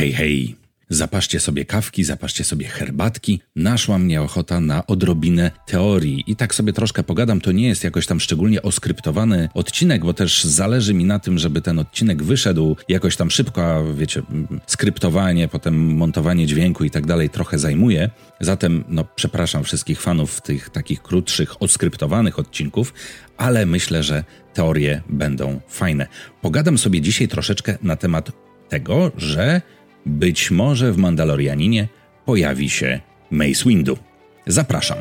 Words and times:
Hej, 0.00 0.12
hej! 0.12 0.56
Zapaszcie 0.88 1.40
sobie 1.40 1.64
kawki, 1.64 2.04
zapaszcie 2.04 2.44
sobie 2.44 2.66
herbatki. 2.66 3.40
Naszła 3.56 3.98
mnie 3.98 4.22
ochota 4.22 4.60
na 4.60 4.86
odrobinę 4.86 5.50
teorii. 5.66 6.24
I 6.26 6.36
tak 6.36 6.54
sobie 6.54 6.72
troszkę 6.72 7.02
pogadam, 7.02 7.40
to 7.40 7.52
nie 7.52 7.68
jest 7.68 7.84
jakoś 7.84 8.06
tam 8.06 8.20
szczególnie 8.20 8.62
oskryptowany 8.62 9.48
odcinek, 9.54 10.04
bo 10.04 10.14
też 10.14 10.44
zależy 10.44 10.94
mi 10.94 11.04
na 11.04 11.18
tym, 11.18 11.38
żeby 11.38 11.60
ten 11.60 11.78
odcinek 11.78 12.22
wyszedł 12.22 12.76
jakoś 12.88 13.16
tam 13.16 13.30
szybko, 13.30 13.64
a 13.64 13.82
wiecie, 13.94 14.22
skryptowanie, 14.66 15.48
potem 15.48 15.94
montowanie 15.94 16.46
dźwięku 16.46 16.84
i 16.84 16.90
tak 16.90 17.06
dalej 17.06 17.30
trochę 17.30 17.58
zajmuje. 17.58 18.10
Zatem, 18.40 18.84
no, 18.88 19.04
przepraszam 19.14 19.64
wszystkich 19.64 20.00
fanów 20.00 20.40
tych 20.40 20.70
takich 20.70 21.02
krótszych, 21.02 21.62
oskryptowanych 21.62 22.38
odcinków, 22.38 22.94
ale 23.36 23.66
myślę, 23.66 24.02
że 24.02 24.24
teorie 24.54 25.02
będą 25.08 25.60
fajne. 25.68 26.06
Pogadam 26.42 26.78
sobie 26.78 27.00
dzisiaj 27.00 27.28
troszeczkę 27.28 27.78
na 27.82 27.96
temat 27.96 28.32
tego, 28.70 29.12
że 29.16 29.62
być 30.06 30.50
może 30.50 30.92
w 30.92 30.96
Mandalorianinie 30.96 31.88
pojawi 32.24 32.70
się 32.70 33.00
Mace 33.30 33.64
Windu. 33.68 33.98
Zapraszam. 34.46 34.98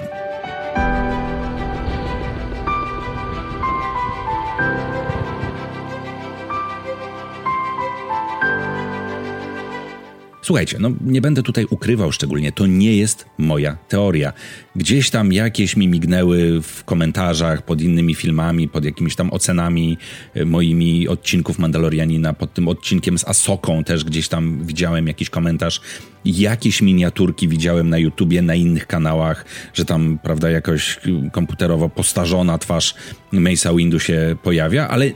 Słuchajcie, 10.50 10.78
no 10.80 10.92
nie 11.02 11.22
będę 11.22 11.44
tutaj 11.44 11.66
ukrywał 11.70 12.12
szczególnie, 12.12 12.52
to 12.52 12.68
nie 12.68 12.98
jest 12.98 13.26
moja 13.38 13.78
teoria. 13.88 14.34
Gdzieś 14.76 15.10
tam 15.10 15.34
jakieś 15.34 15.76
mi 15.76 15.88
mignęły 15.88 16.62
w 16.62 16.84
komentarzach 16.84 17.66
pod 17.66 17.82
innymi 17.82 18.16
filmami, 18.16 18.68
pod 18.68 18.86
jakimiś 18.86 19.16
tam 19.16 19.34
ocenami 19.34 19.98
e, 20.34 20.46
moimi 20.46 21.08
odcinków 21.08 21.60
Mandalorianina, 21.60 22.34
pod 22.34 22.54
tym 22.54 22.68
odcinkiem 22.68 23.18
z 23.18 23.28
Asoką 23.28 23.84
też 23.84 24.04
gdzieś 24.04 24.28
tam 24.28 24.66
widziałem 24.66 25.08
jakiś 25.08 25.30
komentarz. 25.30 25.82
Jakieś 26.26 26.82
miniaturki 26.82 27.48
widziałem 27.48 27.90
na 27.90 27.98
YouTubie, 27.98 28.42
na 28.42 28.56
innych 28.56 28.88
kanałach, 28.88 29.46
że 29.74 29.86
tam, 29.86 30.20
prawda, 30.24 30.50
jakoś 30.50 31.00
komputerowo 31.32 31.90
postarzona 31.90 32.58
twarz 32.58 32.96
Mace'a 33.34 33.78
Windu 33.78 34.00
się 34.00 34.36
pojawia, 34.44 34.88
ale 34.88 35.12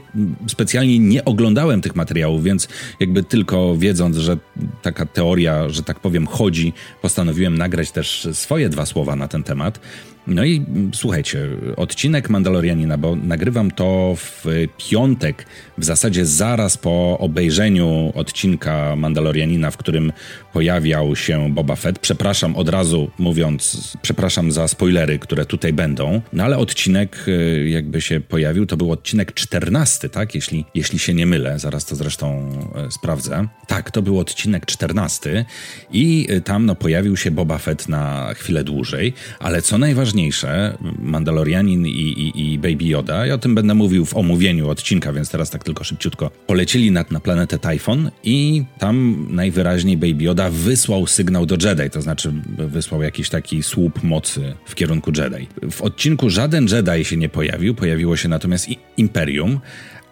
specjalnie 0.46 0.98
nie 0.98 1.24
oglądałem 1.24 1.80
tych 1.80 1.96
materiałów, 1.96 2.44
więc 2.44 2.68
jakby 3.00 3.22
tylko 3.22 3.76
wiedząc, 3.76 4.16
że 4.16 4.36
taka 4.82 5.06
teoria, 5.06 5.68
że 5.68 5.82
tak 5.82 6.00
powiem, 6.00 6.26
chodzi, 6.26 6.72
postanowiłem 7.02 7.58
nagrać 7.58 7.90
też 7.90 8.28
swoje 8.32 8.68
dwa 8.68 8.86
słowa 8.86 9.16
na 9.16 9.28
ten 9.28 9.42
temat. 9.42 9.80
No 10.26 10.44
i 10.44 10.64
słuchajcie, 10.94 11.48
odcinek 11.76 12.30
Mandalorianina, 12.30 12.98
bo 12.98 13.16
nagrywam 13.16 13.70
to 13.70 14.14
w 14.16 14.44
piątek, 14.90 15.46
w 15.78 15.84
zasadzie 15.84 16.26
zaraz 16.26 16.76
po 16.76 17.18
obejrzeniu 17.18 18.12
odcinka 18.14 18.96
Mandalorianina, 18.96 19.70
w 19.70 19.76
którym 19.76 20.12
pojawiał 20.52 21.16
się 21.16 21.54
Boba 21.54 21.76
Fett. 21.76 21.98
Przepraszam 21.98 22.56
od 22.56 22.68
razu 22.68 23.10
mówiąc, 23.18 23.92
przepraszam 24.02 24.52
za 24.52 24.68
spoilery, 24.68 25.18
które 25.18 25.46
tutaj 25.46 25.72
będą, 25.72 26.20
no 26.32 26.44
ale 26.44 26.58
odcinek 26.58 27.24
y, 27.28 27.68
jakby 27.68 28.00
się 28.00 28.20
pojawił, 28.20 28.66
to 28.66 28.76
był 28.76 28.92
odcinek 28.92 29.34
14, 29.34 30.08
tak? 30.08 30.34
Jeśli, 30.34 30.64
jeśli 30.74 30.98
się 30.98 31.14
nie 31.14 31.26
mylę, 31.26 31.58
zaraz 31.58 31.84
to 31.84 31.96
zresztą 31.96 32.50
y, 32.88 32.92
sprawdzę. 32.92 33.48
Tak, 33.66 33.90
to 33.90 34.02
był 34.02 34.18
odcinek 34.18 34.66
14 34.66 35.44
i 35.92 36.26
y, 36.30 36.40
tam 36.40 36.66
no, 36.66 36.74
pojawił 36.74 37.16
się 37.16 37.30
Boba 37.30 37.58
Fett 37.58 37.88
na 37.88 38.34
chwilę 38.34 38.64
dłużej, 38.64 39.12
ale 39.38 39.62
co 39.62 39.78
najważniejsze, 39.78 40.13
najważniejsze, 40.14 40.78
Mandalorianin 40.98 41.86
i, 41.86 41.90
i, 41.90 42.52
i, 42.52 42.58
Baby 42.58 42.84
Yoda, 42.84 43.26
ja 43.26 43.34
o 43.34 43.38
tym 43.38 43.54
będę 43.54 43.74
mówił 43.74 44.04
w 44.04 44.16
omówieniu 44.16 44.68
odcinka, 44.68 45.12
więc 45.12 45.30
teraz 45.30 45.50
tak 45.50 45.64
tylko 45.64 45.84
szybciutko, 45.84 46.30
polecieli 46.46 46.90
na, 46.90 47.04
na 47.10 47.20
planetę 47.20 47.58
Typhon 47.58 48.10
i 48.24 48.64
tam 48.78 49.26
najwyraźniej 49.30 49.96
Baby 49.96 50.24
Yoda 50.24 50.50
wysłał 50.50 51.06
sygnał 51.06 51.46
do 51.46 51.68
Jedi, 51.68 51.90
to 51.90 52.02
znaczy 52.02 52.32
wysłał 52.58 53.02
jakiś 53.02 53.28
taki 53.28 53.62
słup 53.62 54.02
mocy 54.02 54.54
w 54.66 54.74
kierunku 54.74 55.12
Jedi. 55.16 55.48
W 55.70 55.82
odcinku 55.82 56.30
żaden 56.30 56.66
Jedi 56.72 57.04
się 57.04 57.16
nie 57.16 57.28
pojawił, 57.28 57.74
pojawiło 57.74 58.16
się 58.16 58.28
natomiast 58.28 58.68
Imperium, 58.96 59.60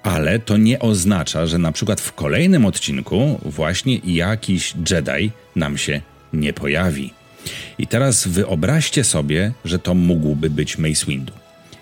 ale 0.02 0.38
to 0.38 0.56
nie 0.56 0.78
oznacza, 0.78 1.46
że 1.46 1.58
na 1.58 1.72
przykład 1.72 2.00
w 2.00 2.12
kolejnym 2.12 2.66
odcinku 2.66 3.40
właśnie 3.44 4.00
jakiś 4.04 4.74
Jedi 4.90 5.30
nam 5.56 5.78
się 5.78 6.00
nie 6.32 6.52
pojawi. 6.52 7.21
I 7.78 7.86
teraz 7.86 8.28
wyobraźcie 8.28 9.04
sobie, 9.04 9.52
że 9.64 9.78
to 9.78 9.94
mógłby 9.94 10.50
być 10.50 10.78
Mace 10.78 11.06
Windu. 11.06 11.32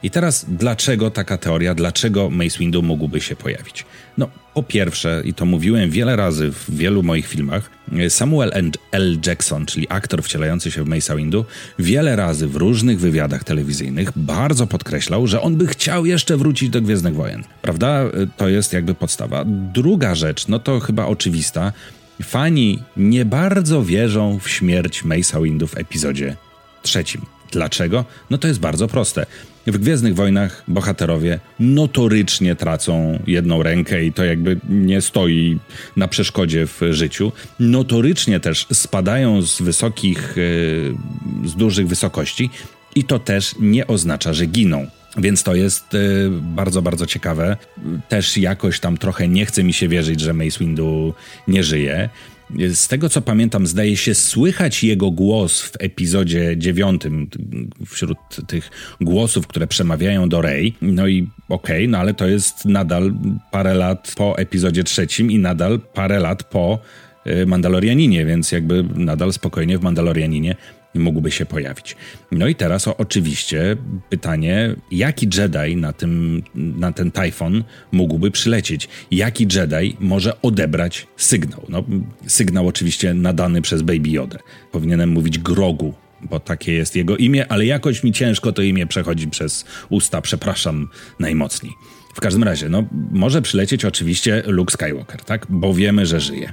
I 0.02 0.10
teraz 0.10 0.46
dlaczego 0.48 1.10
taka 1.10 1.38
teoria, 1.38 1.74
dlaczego 1.74 2.30
Mace 2.30 2.58
Windu 2.58 2.82
mógłby 2.82 3.20
się 3.20 3.36
pojawić? 3.36 3.84
No, 4.18 4.28
po 4.54 4.62
pierwsze, 4.62 5.22
i 5.24 5.34
to 5.34 5.44
mówiłem 5.44 5.90
wiele 5.90 6.16
razy 6.16 6.52
w 6.52 6.76
wielu 6.76 7.02
moich 7.02 7.26
filmach, 7.26 7.70
Samuel 8.08 8.72
L. 8.92 9.18
Jackson, 9.26 9.66
czyli 9.66 9.86
aktor 9.88 10.22
wcielający 10.22 10.70
się 10.70 10.84
w 10.84 10.88
Mace'a 10.88 11.16
Windu, 11.16 11.44
wiele 11.78 12.16
razy 12.16 12.46
w 12.46 12.56
różnych 12.56 13.00
wywiadach 13.00 13.44
telewizyjnych 13.44 14.10
bardzo 14.16 14.66
podkreślał, 14.66 15.26
że 15.26 15.42
on 15.42 15.56
by 15.56 15.66
chciał 15.66 16.06
jeszcze 16.06 16.36
wrócić 16.36 16.70
do 16.70 16.80
Gwiezdnych 16.80 17.14
Wojen. 17.14 17.44
Prawda? 17.62 18.04
To 18.36 18.48
jest 18.48 18.72
jakby 18.72 18.94
podstawa. 18.94 19.44
Druga 19.46 20.14
rzecz, 20.14 20.48
no 20.48 20.58
to 20.58 20.80
chyba 20.80 21.06
oczywista, 21.06 21.72
Fani 22.22 22.82
nie 22.96 23.24
bardzo 23.24 23.84
wierzą 23.84 24.38
w 24.38 24.48
śmierć 24.48 25.04
Mace'a 25.04 25.42
Windu 25.42 25.66
w 25.66 25.76
epizodzie 25.76 26.36
trzecim. 26.82 27.20
Dlaczego? 27.52 28.04
No 28.30 28.38
to 28.38 28.48
jest 28.48 28.60
bardzo 28.60 28.88
proste. 28.88 29.26
W 29.66 29.78
Gwiezdnych 29.78 30.14
Wojnach 30.14 30.64
bohaterowie 30.68 31.40
notorycznie 31.60 32.56
tracą 32.56 33.18
jedną 33.26 33.62
rękę 33.62 34.04
i 34.04 34.12
to 34.12 34.24
jakby 34.24 34.60
nie 34.68 35.00
stoi 35.00 35.58
na 35.96 36.08
przeszkodzie 36.08 36.66
w 36.66 36.80
życiu. 36.90 37.32
Notorycznie 37.60 38.40
też 38.40 38.66
spadają 38.72 39.42
z 39.42 39.62
wysokich, 39.62 40.34
e, 41.44 41.48
z 41.48 41.54
dużych 41.54 41.88
wysokości 41.88 42.50
i 42.94 43.04
to 43.04 43.18
też 43.18 43.54
nie 43.60 43.86
oznacza, 43.86 44.32
że 44.32 44.46
giną. 44.46 44.86
Więc 45.16 45.42
to 45.42 45.54
jest 45.54 45.94
y, 45.94 46.30
bardzo, 46.30 46.82
bardzo 46.82 47.06
ciekawe. 47.06 47.56
Też 48.08 48.36
jakoś 48.36 48.80
tam 48.80 48.96
trochę 48.96 49.28
nie 49.28 49.46
chce 49.46 49.64
mi 49.64 49.72
się 49.72 49.88
wierzyć, 49.88 50.20
że 50.20 50.32
Mace 50.32 50.58
Windu 50.58 51.14
nie 51.48 51.62
żyje. 51.62 52.08
Z 52.74 52.88
tego 52.88 53.08
co 53.08 53.22
pamiętam, 53.22 53.66
zdaje 53.66 53.96
się 53.96 54.14
słychać 54.14 54.84
jego 54.84 55.10
głos 55.10 55.62
w 55.62 55.72
epizodzie 55.78 56.56
dziewiątym, 56.56 57.30
wśród 57.86 58.18
tych 58.46 58.70
głosów, 59.00 59.46
które 59.46 59.66
przemawiają 59.66 60.28
do 60.28 60.42
Rey. 60.42 60.74
No 60.82 61.06
i 61.06 61.28
okej, 61.48 61.76
okay, 61.76 61.88
no 61.88 61.98
ale 61.98 62.14
to 62.14 62.28
jest 62.28 62.64
nadal 62.64 63.12
parę 63.50 63.74
lat 63.74 64.12
po 64.16 64.38
epizodzie 64.38 64.84
trzecim 64.84 65.30
i 65.30 65.38
nadal 65.38 65.80
parę 65.80 66.20
lat 66.20 66.44
po 66.44 66.78
y, 67.26 67.46
Mandalorianinie, 67.46 68.24
więc 68.26 68.52
jakby 68.52 68.84
nadal 68.94 69.32
spokojnie 69.32 69.78
w 69.78 69.82
Mandalorianinie 69.82 70.54
mógłby 70.94 71.30
się 71.30 71.46
pojawić. 71.46 71.96
No 72.32 72.48
i 72.48 72.54
teraz 72.54 72.88
o, 72.88 72.96
oczywiście 72.96 73.76
pytanie, 74.08 74.74
jaki 74.90 75.28
Jedi 75.38 75.76
na, 75.76 75.92
tym, 75.92 76.42
na 76.54 76.92
ten 76.92 77.10
Typhon 77.10 77.64
mógłby 77.92 78.30
przylecieć? 78.30 78.88
Jaki 79.10 79.46
Jedi 79.54 79.96
może 80.00 80.42
odebrać 80.42 81.06
sygnał? 81.16 81.66
No, 81.68 81.84
sygnał 82.26 82.68
oczywiście 82.68 83.14
nadany 83.14 83.62
przez 83.62 83.82
Baby 83.82 84.08
Yoda. 84.08 84.38
Powinienem 84.72 85.10
mówić 85.10 85.38
Grogu, 85.38 85.94
bo 86.22 86.40
takie 86.40 86.72
jest 86.72 86.96
jego 86.96 87.16
imię, 87.16 87.46
ale 87.48 87.66
jakoś 87.66 88.04
mi 88.04 88.12
ciężko 88.12 88.52
to 88.52 88.62
imię 88.62 88.86
przechodzi 88.86 89.28
przez 89.28 89.64
usta, 89.88 90.20
przepraszam 90.20 90.88
najmocniej. 91.18 91.72
W 92.14 92.20
każdym 92.20 92.44
razie, 92.44 92.68
no, 92.68 92.84
może 93.10 93.42
przylecieć 93.42 93.84
oczywiście 93.84 94.42
Luke 94.46 94.72
Skywalker, 94.72 95.24
tak? 95.24 95.46
Bo 95.48 95.74
wiemy, 95.74 96.06
że 96.06 96.20
żyje 96.20 96.52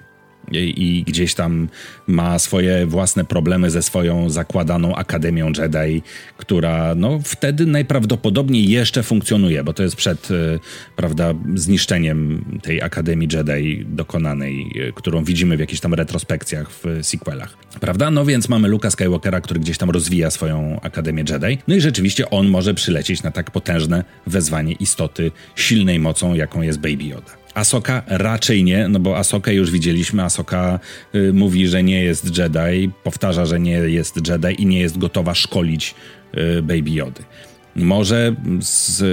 i 0.51 1.03
gdzieś 1.07 1.33
tam 1.33 1.69
ma 2.07 2.39
swoje 2.39 2.85
własne 2.85 3.25
problemy 3.25 3.69
ze 3.69 3.81
swoją 3.81 4.29
zakładaną 4.29 4.95
Akademią 4.95 5.51
Jedi, 5.57 6.01
która 6.37 6.95
no 6.95 7.19
wtedy 7.23 7.65
najprawdopodobniej 7.65 8.69
jeszcze 8.69 9.03
funkcjonuje, 9.03 9.63
bo 9.63 9.73
to 9.73 9.83
jest 9.83 9.95
przed, 9.95 10.31
e, 10.31 10.59
prawda, 10.95 11.33
zniszczeniem 11.55 12.45
tej 12.61 12.81
Akademii 12.81 13.29
Jedi 13.33 13.85
dokonanej, 13.85 14.71
e, 14.89 14.91
którą 14.91 15.23
widzimy 15.23 15.57
w 15.57 15.59
jakichś 15.59 15.81
tam 15.81 15.93
retrospekcjach 15.93 16.71
w 16.71 16.83
sequelach, 17.01 17.57
prawda? 17.79 18.11
No 18.11 18.25
więc 18.25 18.49
mamy 18.49 18.67
Luka 18.67 18.91
Skywalkera, 18.91 19.41
który 19.41 19.59
gdzieś 19.59 19.77
tam 19.77 19.89
rozwija 19.89 20.31
swoją 20.31 20.79
Akademię 20.81 21.23
Jedi, 21.29 21.57
no 21.67 21.75
i 21.75 21.81
rzeczywiście 21.81 22.29
on 22.29 22.47
może 22.47 22.73
przylecieć 22.73 23.23
na 23.23 23.31
tak 23.31 23.51
potężne 23.51 24.03
wezwanie 24.27 24.73
istoty 24.73 25.31
silnej 25.55 25.99
mocą, 25.99 26.33
jaką 26.33 26.61
jest 26.61 26.79
Baby 26.79 27.03
Yoda. 27.03 27.46
Asoka 27.57 28.03
raczej 28.07 28.63
nie, 28.63 28.87
no 28.87 28.99
bo 28.99 29.17
Asokę 29.17 29.53
już 29.53 29.71
widzieliśmy. 29.71 30.23
Asoka 30.23 30.79
y, 31.15 31.33
mówi, 31.33 31.67
że 31.67 31.83
nie 31.83 32.03
jest 32.03 32.37
Jedi, 32.37 32.89
powtarza, 33.03 33.45
że 33.45 33.59
nie 33.59 33.71
jest 33.71 34.27
Jedi 34.27 34.61
i 34.61 34.65
nie 34.65 34.79
jest 34.79 34.97
gotowa 34.97 35.35
szkolić 35.35 35.95
y, 36.37 36.61
Baby 36.61 36.89
Jody. 36.89 37.23
Może 37.75 38.35
z, 38.59 39.03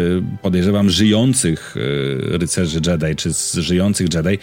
podejrzewam, 0.42 0.90
żyjących 0.90 1.76
y, 1.76 2.38
rycerzy 2.38 2.80
Jedi, 2.86 3.16
czy 3.16 3.34
z 3.34 3.54
żyjących 3.54 4.14
Jedi, 4.14 4.38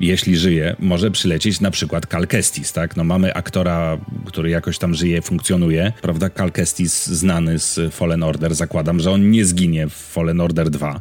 jeśli 0.00 0.36
żyje, 0.36 0.76
może 0.78 1.10
przylecieć 1.10 1.60
na 1.60 1.70
przykład 1.70 2.06
Cal 2.06 2.26
Kestis, 2.26 2.72
tak? 2.72 2.96
No 2.96 3.04
mamy 3.04 3.34
aktora, 3.34 3.98
który 4.26 4.50
jakoś 4.50 4.78
tam 4.78 4.94
żyje, 4.94 5.22
funkcjonuje, 5.22 5.92
prawda? 6.02 6.30
Cal 6.30 6.52
Kestis 6.52 7.06
znany 7.06 7.58
z 7.58 7.94
Fallen 7.94 8.22
Order, 8.22 8.54
zakładam, 8.54 9.00
że 9.00 9.10
on 9.10 9.30
nie 9.30 9.44
zginie 9.44 9.88
w 9.88 9.92
Fallen 9.92 10.40
Order 10.40 10.70
2 10.70 11.00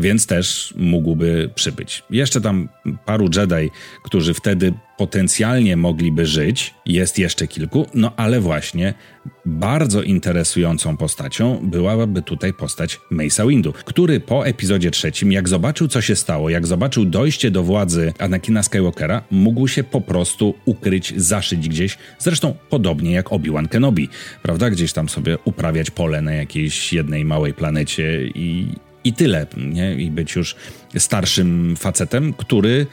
więc 0.00 0.26
też 0.26 0.74
mógłby 0.76 1.50
przybyć. 1.54 2.02
Jeszcze 2.10 2.40
tam 2.40 2.68
paru 3.06 3.28
Jedi, 3.36 3.70
którzy 4.04 4.34
wtedy 4.34 4.72
potencjalnie 4.98 5.76
mogliby 5.76 6.26
żyć, 6.26 6.74
jest 6.86 7.18
jeszcze 7.18 7.46
kilku, 7.46 7.86
no 7.94 8.12
ale 8.16 8.40
właśnie 8.40 8.94
bardzo 9.46 10.02
interesującą 10.02 10.96
postacią 10.96 11.60
byłaby 11.62 12.22
tutaj 12.22 12.52
postać 12.52 13.00
Mace'a 13.12 13.48
Windu, 13.48 13.72
który 13.72 14.20
po 14.20 14.46
epizodzie 14.46 14.90
trzecim, 14.90 15.32
jak 15.32 15.48
zobaczył 15.48 15.88
co 15.88 16.00
się 16.00 16.16
stało, 16.16 16.50
jak 16.50 16.66
zobaczył 16.66 17.04
dojście 17.04 17.50
do 17.50 17.62
władzy 17.62 18.12
Anakina 18.18 18.62
Skywalkera, 18.62 19.22
mógł 19.30 19.68
się 19.68 19.84
po 19.84 20.00
prostu 20.00 20.54
ukryć, 20.64 21.14
zaszyć 21.16 21.68
gdzieś, 21.68 21.98
zresztą 22.18 22.54
podobnie 22.70 23.12
jak 23.12 23.32
Obi-Wan 23.32 23.68
Kenobi, 23.68 24.08
prawda? 24.42 24.70
Gdzieś 24.70 24.92
tam 24.92 25.08
sobie 25.08 25.38
uprawiać 25.44 25.90
pole 25.90 26.22
na 26.22 26.34
jakiejś 26.34 26.92
jednej 26.92 27.24
małej 27.24 27.54
planecie 27.54 28.26
i, 28.26 28.68
i 29.08 29.12
tyle, 29.12 29.46
nie? 29.56 29.94
I 29.94 30.10
być 30.10 30.36
już 30.36 30.56
starszym 30.98 31.76
facetem, 31.76 32.32
który 32.32 32.86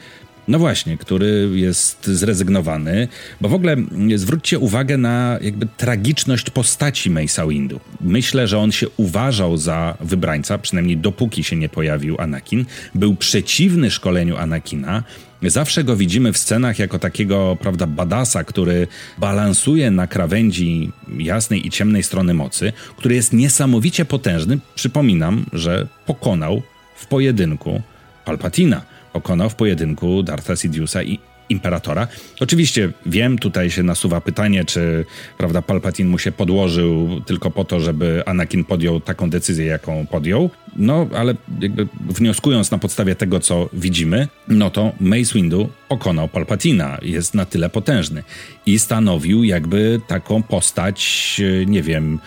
no 0.48 0.58
właśnie, 0.58 0.98
który 0.98 1.48
jest 1.54 2.06
zrezygnowany, 2.06 3.08
bo 3.40 3.48
w 3.48 3.54
ogóle 3.54 3.76
zwróćcie 4.14 4.58
uwagę 4.58 4.96
na 4.98 5.38
jakby 5.40 5.66
tragiczność 5.76 6.50
postaci 6.50 7.10
Mace'a 7.10 7.48
Windu. 7.48 7.80
Myślę, 8.00 8.46
że 8.46 8.58
on 8.58 8.72
się 8.72 8.86
uważał 8.96 9.56
za 9.56 9.96
wybrańca, 10.00 10.58
przynajmniej 10.58 10.96
dopóki 10.96 11.44
się 11.44 11.56
nie 11.56 11.68
pojawił 11.68 12.16
Anakin. 12.20 12.64
Był 12.94 13.14
przeciwny 13.16 13.90
szkoleniu 13.90 14.36
Anakina. 14.36 15.02
Zawsze 15.50 15.84
go 15.84 15.96
widzimy 15.96 16.32
w 16.32 16.38
scenach 16.38 16.78
jako 16.78 16.98
takiego, 16.98 17.56
prawda, 17.60 17.86
badasa, 17.86 18.44
który 18.44 18.86
balansuje 19.18 19.90
na 19.90 20.06
krawędzi 20.06 20.92
jasnej 21.18 21.66
i 21.66 21.70
ciemnej 21.70 22.02
strony 22.02 22.34
mocy, 22.34 22.72
który 22.96 23.14
jest 23.14 23.32
niesamowicie 23.32 24.04
potężny. 24.04 24.58
Przypominam, 24.74 25.46
że 25.52 25.88
pokonał 26.06 26.62
w 26.96 27.06
pojedynku 27.06 27.82
Palpatina 28.24 28.82
pokonał 29.12 29.50
w 29.50 29.54
pojedynku 29.54 30.22
Dartha 30.22 30.56
Sidiousa 30.56 31.02
i 31.02 31.18
Imperatora. 31.48 32.08
Oczywiście 32.40 32.92
wiem, 33.06 33.38
tutaj 33.38 33.70
się 33.70 33.82
nasuwa 33.82 34.20
pytanie, 34.20 34.64
czy 34.64 35.04
prawda, 35.38 35.62
Palpatine 35.62 36.10
mu 36.10 36.18
się 36.18 36.32
podłożył 36.32 37.20
tylko 37.26 37.50
po 37.50 37.64
to, 37.64 37.80
żeby 37.80 38.22
Anakin 38.26 38.64
podjął 38.64 39.00
taką 39.00 39.30
decyzję, 39.30 39.66
jaką 39.66 40.06
podjął. 40.06 40.50
No, 40.76 41.06
ale 41.16 41.34
jakby 41.60 41.88
wnioskując 42.00 42.70
na 42.70 42.78
podstawie 42.78 43.14
tego, 43.14 43.40
co 43.40 43.68
widzimy, 43.72 44.28
no 44.48 44.70
to 44.70 44.92
Mace 45.00 45.34
Windu 45.34 45.68
pokonał 45.88 46.28
Palpatina, 46.28 46.98
jest 47.02 47.34
na 47.34 47.44
tyle 47.44 47.70
potężny 47.70 48.22
i 48.66 48.78
stanowił 48.78 49.44
jakby 49.44 50.00
taką 50.06 50.42
postać, 50.42 51.40
nie 51.66 51.82
wiem, 51.82 52.18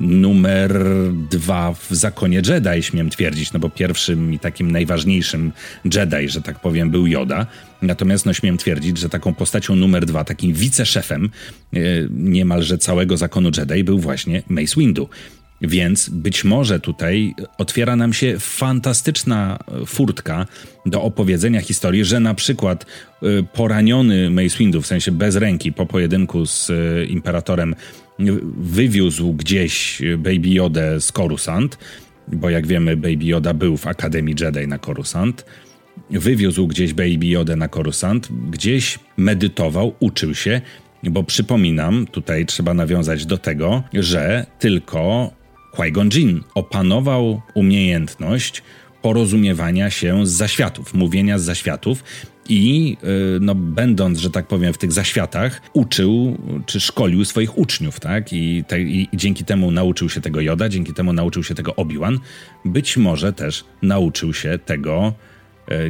numer 0.00 0.82
dwa 1.30 1.72
w 1.72 1.86
zakonie 1.90 2.42
Jedi, 2.48 2.82
śmiem 2.82 3.10
twierdzić, 3.10 3.52
no 3.52 3.58
bo 3.58 3.70
pierwszym 3.70 4.34
i 4.34 4.38
takim 4.38 4.70
najważniejszym 4.70 5.52
Jedi, 5.84 6.28
że 6.28 6.42
tak 6.42 6.60
powiem, 6.60 6.90
był 6.90 7.06
Yoda. 7.06 7.46
Natomiast 7.82 8.26
no 8.26 8.32
śmiem 8.32 8.56
twierdzić, 8.56 8.98
że 8.98 9.08
taką 9.08 9.34
postacią 9.34 9.76
numer 9.76 10.06
dwa, 10.06 10.24
takim 10.24 10.52
wiceszefem 10.52 11.30
e, 11.72 11.78
niemalże 12.10 12.78
całego 12.78 13.16
zakonu 13.16 13.50
Jedi 13.56 13.84
był 13.84 13.98
właśnie 13.98 14.42
Mace 14.48 14.80
Windu. 14.80 15.08
Więc 15.60 16.08
być 16.08 16.44
może 16.44 16.80
tutaj 16.80 17.34
otwiera 17.58 17.96
nam 17.96 18.12
się 18.12 18.38
fantastyczna 18.38 19.58
furtka 19.86 20.46
do 20.86 21.02
opowiedzenia 21.02 21.60
historii, 21.60 22.04
że 22.04 22.20
na 22.20 22.34
przykład 22.34 22.86
e, 23.22 23.42
poraniony 23.42 24.30
Mace 24.30 24.58
Windu, 24.58 24.82
w 24.82 24.86
sensie 24.86 25.12
bez 25.12 25.36
ręki 25.36 25.72
po 25.72 25.86
pojedynku 25.86 26.46
z 26.46 26.70
e, 26.70 27.04
Imperatorem, 27.04 27.74
wywiózł 28.58 29.32
gdzieś 29.32 30.02
Baby 30.18 30.48
Yoda 30.48 31.00
z 31.00 31.12
Coruscant, 31.12 31.78
bo 32.28 32.50
jak 32.50 32.66
wiemy 32.66 32.96
Baby 32.96 33.24
Yoda 33.24 33.54
był 33.54 33.76
w 33.76 33.86
Akademii 33.86 34.34
Jedi 34.40 34.68
na 34.68 34.78
Coruscant, 34.78 35.44
wywiózł 36.10 36.66
gdzieś 36.66 36.92
Baby 36.92 37.26
Yoda 37.26 37.56
na 37.56 37.68
Coruscant, 37.68 38.28
gdzieś 38.50 38.98
medytował, 39.16 39.94
uczył 40.00 40.34
się, 40.34 40.60
bo 41.02 41.24
przypominam, 41.24 42.06
tutaj 42.06 42.46
trzeba 42.46 42.74
nawiązać 42.74 43.26
do 43.26 43.38
tego, 43.38 43.82
że 43.92 44.46
tylko 44.58 45.32
Qui-Gon 45.76 46.40
opanował 46.54 47.42
umiejętność 47.54 48.62
porozumiewania 49.02 49.90
się 49.90 50.26
z 50.26 50.30
zaświatów, 50.30 50.94
mówienia 50.94 51.38
z 51.38 51.42
zaświatów 51.42 52.04
i 52.48 52.96
y, 53.36 53.40
no, 53.40 53.54
będąc, 53.54 54.18
że 54.18 54.30
tak 54.30 54.46
powiem, 54.46 54.72
w 54.72 54.78
tych 54.78 54.92
zaświatach, 54.92 55.62
uczył 55.72 56.38
czy 56.66 56.80
szkolił 56.80 57.24
swoich 57.24 57.58
uczniów, 57.58 58.00
tak? 58.00 58.32
I, 58.32 58.64
te, 58.68 58.80
I, 58.80 59.08
dzięki 59.14 59.44
temu 59.44 59.70
nauczył 59.70 60.08
się 60.08 60.20
tego 60.20 60.40
Joda, 60.40 60.68
dzięki 60.68 60.92
temu 60.92 61.12
nauczył 61.12 61.42
się 61.42 61.54
tego 61.54 61.74
Obi-Wan. 61.76 62.18
Być 62.64 62.96
może 62.96 63.32
też 63.32 63.64
nauczył 63.82 64.34
się 64.34 64.58
tego 64.58 65.12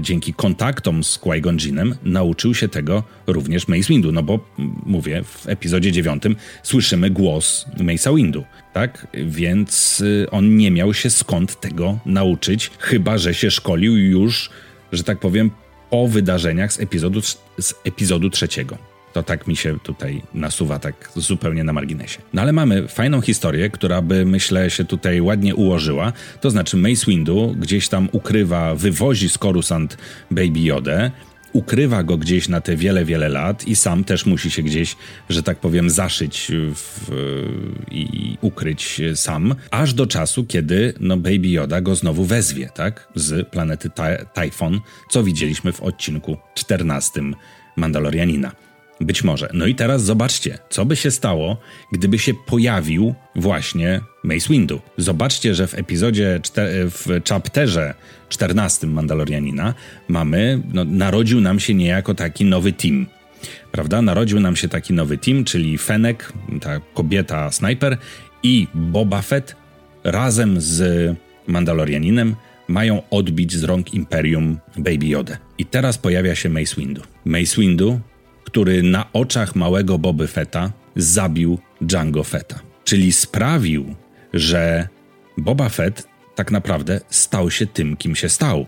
dzięki 0.00 0.34
kontaktom 0.34 1.04
z 1.04 1.20
Jinnem 1.58 1.94
nauczył 2.04 2.54
się 2.54 2.68
tego 2.68 3.02
również 3.26 3.68
Mace 3.68 3.88
Windu, 3.88 4.12
no 4.12 4.22
bo 4.22 4.38
mówię, 4.86 5.22
w 5.24 5.48
epizodzie 5.48 5.92
dziewiątym 5.92 6.36
słyszymy 6.62 7.10
głos 7.10 7.66
Mace'a 7.76 8.16
Windu, 8.16 8.44
tak? 8.72 9.06
Więc 9.14 10.00
y, 10.00 10.26
on 10.30 10.56
nie 10.56 10.70
miał 10.70 10.94
się 10.94 11.10
skąd 11.10 11.60
tego 11.60 11.98
nauczyć, 12.06 12.70
chyba 12.78 13.18
że 13.18 13.34
się 13.34 13.50
szkolił 13.50 13.96
już, 13.96 14.50
że 14.92 15.04
tak 15.04 15.20
powiem, 15.20 15.50
po 15.90 16.08
wydarzeniach 16.08 16.72
z 16.72 16.80
epizodu, 16.80 17.20
z 17.58 17.74
epizodu 17.84 18.30
trzeciego. 18.30 18.95
To 19.16 19.22
tak 19.22 19.46
mi 19.46 19.56
się 19.56 19.78
tutaj 19.80 20.22
nasuwa, 20.34 20.78
tak 20.78 21.10
zupełnie 21.16 21.64
na 21.64 21.72
marginesie. 21.72 22.18
No 22.32 22.42
ale 22.42 22.52
mamy 22.52 22.88
fajną 22.88 23.20
historię, 23.20 23.70
która 23.70 24.02
by, 24.02 24.26
myślę, 24.26 24.70
się 24.70 24.84
tutaj 24.84 25.20
ładnie 25.20 25.54
ułożyła. 25.54 26.12
To 26.40 26.50
znaczy 26.50 26.76
Mace 26.76 27.06
Windu 27.06 27.56
gdzieś 27.58 27.88
tam 27.88 28.08
ukrywa, 28.12 28.74
wywozi 28.74 29.28
z 29.28 29.38
Coruscant 29.38 29.98
Baby 30.30 30.60
Yoda, 30.60 31.10
ukrywa 31.52 32.02
go 32.02 32.16
gdzieś 32.16 32.48
na 32.48 32.60
te 32.60 32.76
wiele, 32.76 33.04
wiele 33.04 33.28
lat 33.28 33.68
i 33.68 33.76
sam 33.76 34.04
też 34.04 34.26
musi 34.26 34.50
się 34.50 34.62
gdzieś, 34.62 34.96
że 35.28 35.42
tak 35.42 35.58
powiem, 35.58 35.90
zaszyć 35.90 36.52
w, 36.74 37.10
i 37.90 38.38
ukryć 38.40 39.00
sam, 39.14 39.54
aż 39.70 39.94
do 39.94 40.06
czasu, 40.06 40.44
kiedy 40.44 40.94
no, 41.00 41.16
Baby 41.16 41.48
Yoda 41.48 41.80
go 41.80 41.94
znowu 41.94 42.24
wezwie, 42.24 42.70
tak? 42.74 43.08
Z 43.14 43.48
planety 43.48 43.90
Typhon, 44.34 44.80
co 45.10 45.22
widzieliśmy 45.22 45.72
w 45.72 45.82
odcinku 45.82 46.36
14 46.54 47.22
Mandalorianina. 47.76 48.52
Być 49.00 49.24
może. 49.24 49.50
No 49.52 49.66
i 49.66 49.74
teraz 49.74 50.02
zobaczcie, 50.02 50.58
co 50.70 50.84
by 50.84 50.96
się 50.96 51.10
stało, 51.10 51.56
gdyby 51.92 52.18
się 52.18 52.34
pojawił 52.46 53.14
właśnie 53.34 54.00
Mace 54.24 54.48
Windu. 54.48 54.80
Zobaczcie, 54.96 55.54
że 55.54 55.66
w 55.66 55.74
epizodzie, 55.74 56.40
w 56.90 57.20
chapterze 57.28 57.94
14 58.28 58.86
Mandalorianina 58.86 59.74
mamy, 60.08 60.62
no, 60.72 60.84
narodził 60.84 61.40
nam 61.40 61.60
się 61.60 61.74
niejako 61.74 62.14
taki 62.14 62.44
nowy 62.44 62.72
team. 62.72 63.06
Prawda? 63.72 64.02
Narodził 64.02 64.40
nam 64.40 64.56
się 64.56 64.68
taki 64.68 64.92
nowy 64.92 65.18
team, 65.18 65.44
czyli 65.44 65.78
Fenek, 65.78 66.32
ta 66.60 66.80
kobieta 66.94 67.52
snajper 67.52 67.98
i 68.42 68.66
Boba 68.74 69.22
Fett 69.22 69.56
razem 70.04 70.60
z 70.60 71.16
Mandalorianinem 71.46 72.36
mają 72.68 73.02
odbić 73.10 73.52
z 73.52 73.64
rąk 73.64 73.94
Imperium 73.94 74.58
Baby 74.76 75.06
Yoda. 75.06 75.38
I 75.58 75.66
teraz 75.66 75.98
pojawia 75.98 76.34
się 76.34 76.48
Mace 76.48 76.76
Windu. 76.76 77.02
Mace 77.24 77.60
Windu 77.60 78.00
który 78.56 78.82
na 78.82 79.12
oczach 79.12 79.56
małego 79.56 79.98
Boby 79.98 80.26
Fetta 80.26 80.72
zabił 80.96 81.58
Django 81.80 82.24
Fetta. 82.24 82.60
Czyli 82.84 83.12
sprawił, 83.12 83.94
że 84.34 84.88
Boba 85.38 85.68
Fett 85.68 86.08
tak 86.34 86.50
naprawdę 86.50 87.00
stał 87.10 87.50
się 87.50 87.66
tym, 87.66 87.96
kim 87.96 88.16
się 88.16 88.28
stał. 88.28 88.66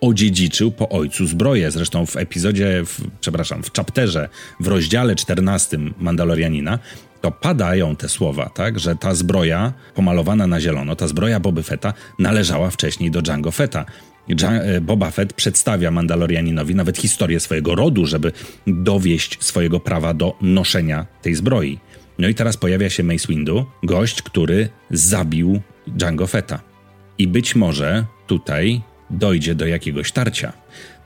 Odziedziczył 0.00 0.70
po 0.70 0.88
ojcu 0.88 1.26
zbroję. 1.26 1.70
Zresztą 1.70 2.06
w 2.06 2.16
epizodzie, 2.16 2.82
w, 2.84 3.00
przepraszam, 3.20 3.62
w 3.62 3.72
chapterze, 3.72 4.28
w 4.60 4.66
rozdziale 4.66 5.14
14 5.16 5.78
Mandalorianina, 5.98 6.78
to 7.20 7.30
padają 7.30 7.96
te 7.96 8.08
słowa, 8.08 8.50
tak, 8.54 8.78
że 8.78 8.96
ta 8.96 9.14
zbroja 9.14 9.72
pomalowana 9.94 10.46
na 10.46 10.60
zielono, 10.60 10.96
ta 10.96 11.08
zbroja 11.08 11.40
Boby 11.40 11.62
Fetta 11.62 11.92
należała 12.18 12.70
wcześniej 12.70 13.10
do 13.10 13.22
Django 13.22 13.50
Fetta. 13.50 13.84
E, 14.42 14.80
Boba 14.80 15.10
Fett 15.10 15.32
przedstawia 15.32 15.90
Mandalorianinowi 15.90 16.74
nawet 16.74 16.98
historię 16.98 17.40
swojego 17.40 17.74
rodu, 17.74 18.06
żeby 18.06 18.32
dowieść 18.66 19.36
swojego 19.40 19.80
prawa 19.80 20.14
do 20.14 20.36
noszenia 20.40 21.06
tej 21.22 21.34
zbroi. 21.34 21.78
No 22.18 22.28
i 22.28 22.34
teraz 22.34 22.56
pojawia 22.56 22.90
się 22.90 23.02
Mace 23.02 23.28
Windu, 23.28 23.66
gość, 23.82 24.22
który 24.22 24.68
zabił 24.90 25.60
Django 25.86 26.26
Fetta. 26.26 26.60
I 27.18 27.28
być 27.28 27.54
może 27.54 28.04
tutaj 28.26 28.82
dojdzie 29.10 29.54
do 29.54 29.66
jakiegoś 29.66 30.12
tarcia. 30.12 30.52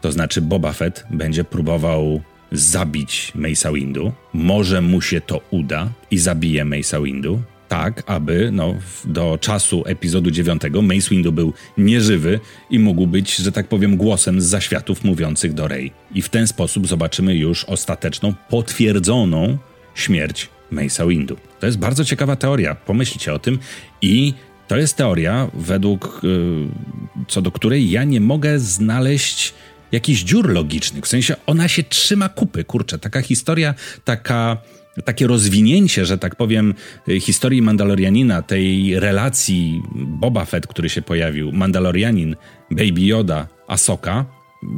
To 0.00 0.12
znaczy 0.12 0.41
Boba 0.41 0.73
Fett 0.73 1.05
będzie 1.11 1.45
próbował 1.45 2.21
zabić 2.52 3.33
Mace'a 3.37 3.75
Windu. 3.75 4.12
Może 4.33 4.81
mu 4.81 5.00
się 5.00 5.21
to 5.21 5.41
uda 5.50 5.88
i 6.11 6.19
zabije 6.19 6.64
Mace'a 6.64 7.05
Windu 7.05 7.43
tak, 7.73 8.02
aby 8.07 8.50
no, 8.52 8.75
do 9.05 9.38
czasu 9.41 9.83
epizodu 9.87 10.31
9 10.31 10.62
Mace 10.83 11.11
Windu 11.11 11.33
był 11.33 11.52
nieżywy 11.79 12.41
i 12.71 12.79
mógł 12.79 13.07
być, 13.07 13.37
że 13.37 13.52
tak 13.52 13.69
powiem, 13.69 13.97
głosem 13.97 14.41
z 14.41 14.45
zaświatów 14.45 15.05
mówiących 15.05 15.55
do 15.55 15.69
Rey. 15.69 15.93
I 16.14 16.23
w 16.23 16.29
ten 16.29 16.47
sposób 16.47 16.88
zobaczymy 16.88 17.35
już 17.37 17.64
ostateczną, 17.64 18.35
potwierdzoną 18.49 19.59
śmierć 19.95 20.49
Mace'a 20.73 21.09
Windu. 21.09 21.37
To 21.61 21.67
jest 21.67 21.79
bardzo 21.79 22.05
ciekawa 22.05 22.37
teoria, 22.37 22.75
pomyślcie 22.75 23.35
o 23.35 23.38
tym 23.38 23.59
i 24.02 24.35
To 24.69 24.76
jest 24.76 24.97
teoria, 24.97 25.50
według 25.55 26.21
y, 26.25 27.29
co 27.29 27.43
do 27.43 27.50
której 27.50 27.91
ja 27.91 28.05
nie 28.05 28.21
mogę 28.21 28.59
znaleźć 28.59 29.55
jakichś 29.93 30.23
dziur 30.23 30.50
logicznych. 30.50 31.05
W 31.05 31.09
sensie 31.09 31.37
ona 31.47 31.69
się 31.69 31.83
trzyma 31.83 32.29
kupy, 32.29 32.64
kurczę. 32.64 32.99
Taka 32.99 33.23
historia, 33.23 33.75
taka 34.05 34.59
takie 35.05 35.27
rozwinięcie, 35.27 36.07
że 36.07 36.19
tak 36.19 36.37
powiem, 36.37 36.75
historii 37.21 37.63
Mandalorianina, 37.63 38.43
tej 38.43 39.01
relacji 39.01 39.83
Boba 39.95 40.45
Fett, 40.45 40.67
który 40.67 40.89
się 40.89 41.03
pojawił, 41.03 41.53
Mandalorianin, 41.53 42.37
Baby 42.71 43.01
Yoda, 43.01 43.49
Asoka, 43.67 44.25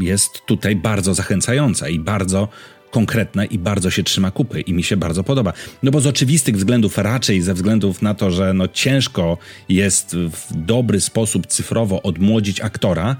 jest 0.00 0.47
tutaj 0.47 0.76
bardzo 0.76 1.14
zachęcająca 1.14 1.88
i 1.88 1.99
bardzo 1.99 2.49
konkretna 2.90 3.44
i 3.44 3.59
bardzo 3.59 3.90
się 3.90 4.02
trzyma 4.02 4.30
kupy 4.30 4.61
i 4.61 4.73
mi 4.75 4.83
się 4.83 4.97
bardzo 4.97 5.25
podoba. 5.25 5.52
No 5.83 5.90
bo 5.90 6.00
z 6.00 6.06
oczywistych 6.06 6.56
względów, 6.56 6.99
raczej 6.99 7.42
ze 7.42 7.54
względów 7.54 8.02
na 8.02 8.14
to, 8.14 8.30
że 8.30 8.54
no 8.54 8.68
ciężko 8.68 9.38
jest 9.68 10.16
w 10.16 10.64
dobry 10.64 11.00
sposób 11.00 11.47
cyfrowo 11.47 12.02
odmłodzić 12.02 12.61
aktora, 12.61 13.16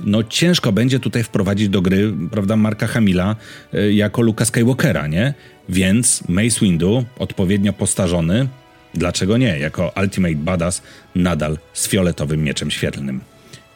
no 0.00 0.22
ciężko 0.22 0.72
będzie 0.72 1.00
tutaj 1.00 1.22
wprowadzić 1.24 1.68
do 1.68 1.82
gry, 1.82 2.12
prawda, 2.30 2.56
Marka 2.56 2.86
Hamila 2.86 3.36
y, 3.74 3.92
jako 3.92 4.22
Luka 4.22 4.44
Skywalkera, 4.44 5.06
nie? 5.06 5.34
Więc 5.68 6.28
Mace 6.28 6.60
Windu, 6.60 7.04
odpowiednio 7.18 7.72
postarzony, 7.72 8.48
dlaczego 8.94 9.36
nie, 9.36 9.58
jako 9.58 9.92
Ultimate 10.02 10.34
Badass, 10.34 10.82
nadal 11.14 11.58
z 11.72 11.88
fioletowym 11.88 12.44
mieczem 12.44 12.70
świetlnym. 12.70 13.20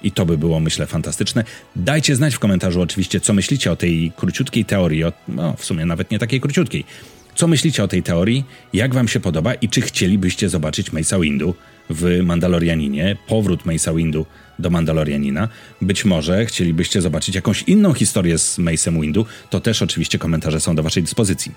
I 0.03 0.13
to 0.13 0.27
by 0.27 0.39
było, 0.39 0.61
myślę, 0.61 0.87
fantastyczne. 0.87 1.45
Dajcie 1.77 2.17
znać 2.17 2.35
w 2.35 2.39
komentarzu 2.39 2.81
oczywiście, 2.81 3.21
co 3.21 3.33
myślicie 3.33 3.73
o 3.73 3.77
tej 3.77 4.13
króciutkiej 4.17 4.65
teorii, 4.65 5.05
o, 5.05 5.13
no 5.29 5.55
w 5.59 5.65
sumie 5.65 5.87
nawet 5.87 6.11
nie 6.11 6.19
takiej 6.19 6.41
króciutkiej. 6.41 6.85
Co 7.35 7.49
myślicie 7.49 7.85
o 7.85 7.89
tej 7.89 8.03
teorii, 8.03 8.45
jak 8.73 8.95
wam 8.95 9.09
się 9.09 9.21
podoba 9.21 9.55
i 9.55 9.69
czy 9.69 9.81
chcielibyście 9.81 10.49
zobaczyć 10.49 10.91
Mace'a 10.91 11.21
Windu 11.21 11.55
w 11.91 12.23
Mandalorianinie, 12.23 13.17
powrót 13.27 13.63
Mace'a 13.67 13.97
Windu 13.97 14.27
do 14.59 14.71
Mandalorianina. 14.71 15.49
Być 15.83 16.05
może 16.05 16.47
chcielibyście 16.47 17.03
zobaczyć 17.03 17.35
jakąś 17.35 17.62
inną 17.62 17.93
historię 17.93 18.38
z 18.38 18.59
Mace'em 18.59 19.00
Windu, 19.00 19.27
to 19.50 19.61
też 19.61 19.83
oczywiście 19.83 20.19
komentarze 20.19 20.61
są 20.61 20.75
do 20.75 20.83
waszej 20.83 21.03
dyspozycji. 21.03 21.53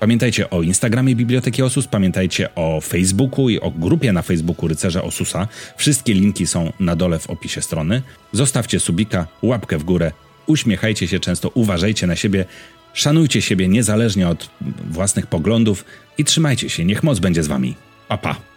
Pamiętajcie 0.00 0.50
o 0.50 0.62
Instagramie 0.62 1.16
Biblioteki 1.16 1.62
Osus, 1.62 1.86
pamiętajcie 1.86 2.54
o 2.54 2.80
Facebooku 2.80 3.48
i 3.48 3.60
o 3.60 3.70
grupie 3.70 4.12
na 4.12 4.22
Facebooku 4.22 4.68
Rycerza 4.68 5.02
Osusa. 5.02 5.48
Wszystkie 5.76 6.14
linki 6.14 6.46
są 6.46 6.72
na 6.80 6.96
dole 6.96 7.18
w 7.18 7.30
opisie 7.30 7.62
strony. 7.62 8.02
Zostawcie 8.32 8.80
subika, 8.80 9.26
łapkę 9.42 9.78
w 9.78 9.84
górę, 9.84 10.12
uśmiechajcie 10.46 11.08
się 11.08 11.20
często, 11.20 11.50
uważajcie 11.54 12.06
na 12.06 12.16
siebie, 12.16 12.44
szanujcie 12.92 13.42
siebie 13.42 13.68
niezależnie 13.68 14.28
od 14.28 14.50
własnych 14.90 15.26
poglądów 15.26 15.84
i 16.18 16.24
trzymajcie 16.24 16.70
się, 16.70 16.84
niech 16.84 17.02
moc 17.02 17.18
będzie 17.18 17.42
z 17.42 17.46
wami. 17.46 17.74
Pa, 18.08 18.18
pa. 18.18 18.47